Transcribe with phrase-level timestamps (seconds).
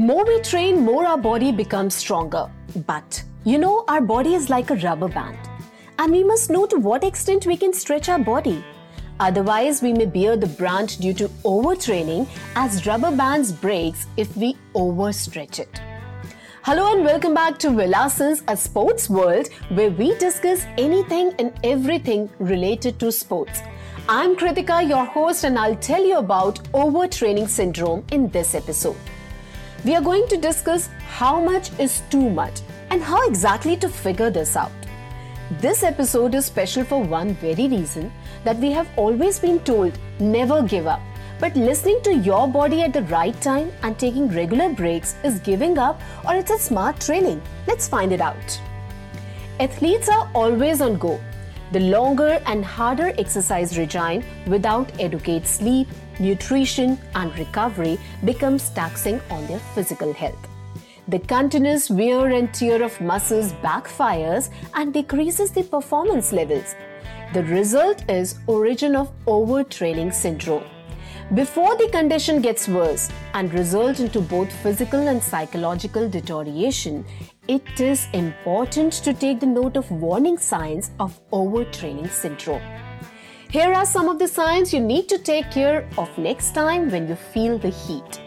[0.00, 2.50] More we train, more our body becomes stronger.
[2.86, 5.36] But you know, our body is like a rubber band,
[5.98, 8.64] and we must know to what extent we can stretch our body.
[9.26, 12.26] Otherwise, we may bear the brunt due to overtraining
[12.56, 15.82] as rubber bands breaks if we overstretch it.
[16.62, 22.30] Hello and welcome back to Vilasins, a sports world where we discuss anything and everything
[22.38, 23.60] related to sports.
[24.08, 29.09] I'm Kritika, your host, and I'll tell you about overtraining syndrome in this episode.
[29.82, 34.28] We are going to discuss how much is too much and how exactly to figure
[34.28, 34.72] this out.
[35.58, 38.12] This episode is special for one very reason
[38.44, 41.00] that we have always been told never give up.
[41.38, 45.78] But listening to your body at the right time and taking regular breaks is giving
[45.78, 47.40] up or it's a smart training.
[47.66, 48.60] Let's find it out.
[49.60, 51.18] Athletes are always on go.
[51.72, 55.88] The longer and harder exercise regime without adequate sleep,
[56.20, 60.48] nutrition, and recovery becomes taxing on their physical health.
[61.08, 66.76] The continuous wear and tear of muscles backfires and decreases the performance levels.
[67.32, 70.64] The result is origin of overtraining syndrome.
[71.34, 77.04] Before the condition gets worse and result into both physical and psychological deterioration,
[77.46, 82.62] it is important to take the note of warning signs of overtraining syndrome.
[83.50, 87.08] Here are some of the signs you need to take care of next time when
[87.08, 88.20] you feel the heat.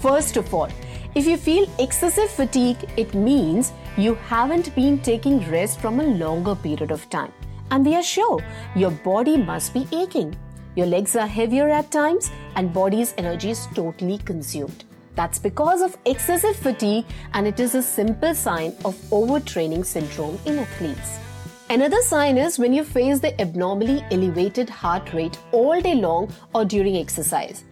[0.00, 0.68] First of all,
[1.14, 6.56] if you feel excessive fatigue, it means you haven't been taking rest from a longer
[6.56, 7.32] period of time.
[7.70, 10.34] And we are sure your body must be aching.
[10.74, 14.82] Your legs are heavier at times and body's energy is totally consumed.
[15.14, 20.58] That's because of excessive fatigue and it is a simple sign of overtraining syndrome in
[20.58, 21.20] athletes.
[21.70, 26.64] Another sign is when you face the abnormally elevated heart rate all day long or
[26.64, 27.64] during exercise.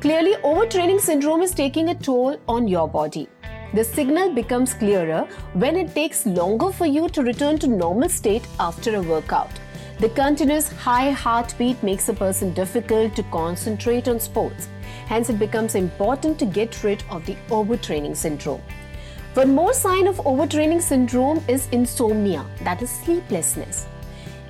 [0.00, 3.28] Clearly, overtraining syndrome is taking a toll on your body.
[3.72, 8.46] The signal becomes clearer when it takes longer for you to return to normal state
[8.60, 9.50] after a workout.
[10.00, 14.68] The continuous high heartbeat makes a person difficult to concentrate on sports.
[15.06, 18.60] Hence, it becomes important to get rid of the overtraining syndrome.
[19.36, 23.86] One more sign of overtraining syndrome is insomnia, that is sleeplessness.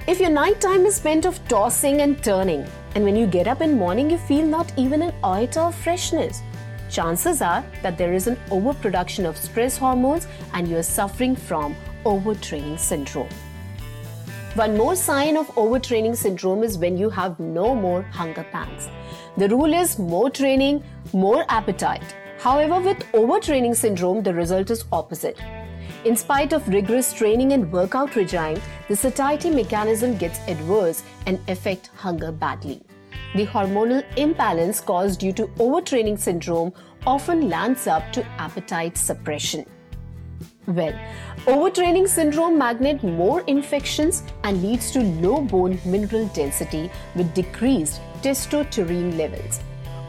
[0.06, 2.64] If your night time is spent of tossing and turning,
[2.94, 6.40] and when you get up in morning you feel not even an iota of freshness,
[6.88, 11.74] chances are that there is an overproduction of stress hormones and you are suffering from
[12.04, 13.28] overtraining syndrome.
[14.54, 18.88] One more sign of overtraining syndrome is when you have no more hunger pangs.
[19.36, 22.14] The rule is more training, more appetite.
[22.46, 25.36] However, with overtraining syndrome, the result is opposite.
[26.04, 31.90] In spite of rigorous training and workout regime, the satiety mechanism gets adverse and affect
[31.96, 32.82] hunger badly.
[33.34, 36.72] The hormonal imbalance caused due to overtraining syndrome
[37.04, 39.66] often lands up to appetite suppression.
[40.68, 40.94] Well,
[41.46, 49.16] overtraining syndrome magnet more infections and leads to low bone mineral density with decreased testosterone
[49.18, 49.58] levels.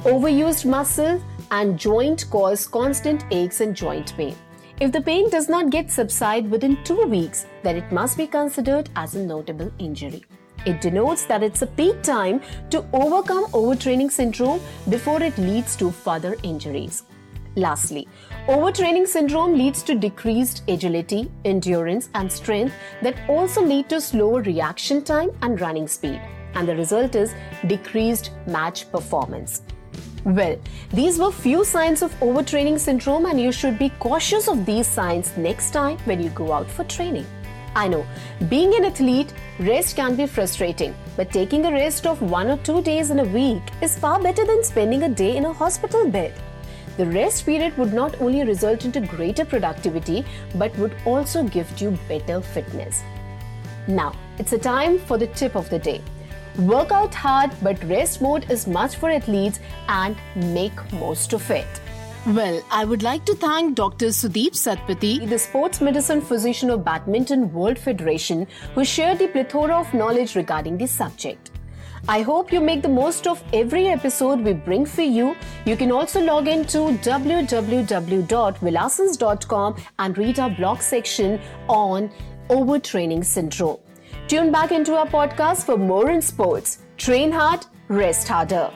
[0.03, 1.19] Overused muscle
[1.51, 4.35] and joint cause constant aches and joint pain.
[4.79, 8.89] If the pain does not get subside within 2 weeks, then it must be considered
[8.95, 10.23] as a notable injury.
[10.65, 14.59] It denotes that it's a peak time to overcome overtraining syndrome
[14.89, 17.03] before it leads to further injuries.
[17.55, 18.07] Lastly,
[18.47, 25.03] overtraining syndrome leads to decreased agility, endurance, and strength that also lead to slower reaction
[25.03, 26.21] time and running speed.
[26.53, 27.33] And the result is
[27.65, 29.63] decreased match performance.
[30.27, 30.59] Well,
[30.91, 35.31] these were few signs of overtraining syndrome and you should be cautious of these signs
[35.37, 37.25] next time when you go out for training.
[37.75, 38.05] I know,
[38.49, 42.81] being an athlete, rest can be frustrating, but taking a rest of one or two
[42.81, 46.33] days in a week is far better than spending a day in a hospital bed.
[46.97, 51.97] The rest period would not only result into greater productivity but would also give you
[52.09, 53.01] better fitness.
[53.87, 56.01] Now, it's a time for the tip of the day.
[56.59, 61.67] Work out hard, but rest mode is much for athletes and make most of it.
[62.25, 64.07] Well, I would like to thank Dr.
[64.07, 69.93] Sudeep Satpathy, the sports medicine physician of Badminton World Federation, who shared the plethora of
[69.93, 71.51] knowledge regarding this subject.
[72.09, 75.35] I hope you make the most of every episode we bring for you.
[75.65, 82.09] You can also log in to www.vilasins.com and read our blog section on
[82.49, 83.77] overtraining syndrome.
[84.27, 86.79] Tune back into our podcast for more in sports.
[86.97, 88.69] Train hard, rest harder.